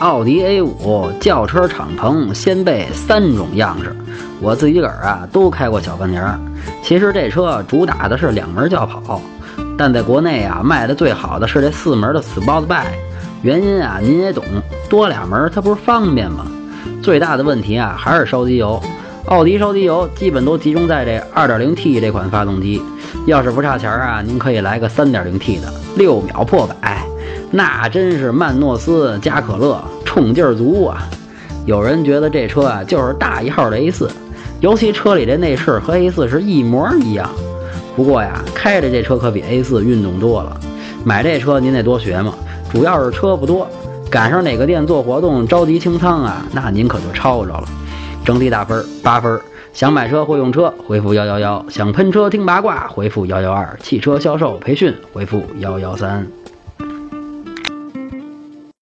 [0.00, 3.94] 奥迪 A5 轿车敞篷掀背三种样式，
[4.40, 6.38] 我自己个儿啊都开过小半年儿。
[6.84, 9.20] 其实这车主打的是两门轿跑，
[9.76, 12.86] 但在国内啊卖的最好的是这四门的 Sportback。
[13.42, 14.44] 原因啊您也懂，
[14.88, 16.46] 多俩门它不是方便吗？
[17.02, 18.80] 最大的问题啊还是烧机油。
[19.26, 22.80] 奥迪烧机油基本都集中在这 2.0T 这款发动机，
[23.26, 27.04] 要是不差钱儿啊，您可以来个 3.0T 的，六秒破百。
[27.50, 31.08] 那真是曼诺斯加可乐，冲劲儿足啊！
[31.64, 34.08] 有人觉得这车啊就是大一号的 A4，
[34.60, 37.30] 尤其车里这内饰和 A4 是一模一样。
[37.96, 40.60] 不过呀，开着这车可比 A4 运动多了。
[41.04, 42.34] 买这车您得多学嘛，
[42.70, 43.66] 主要是车不多，
[44.10, 47.64] 赶上哪个店做活动着急清仓啊，那您可就抄着了。
[48.24, 49.40] 整体打分八分。
[49.74, 56.26] 想买车或用车，回复幺幺幺；想喷车听八卦，回复幺幺二；汽车销售培训，回复幺幺三。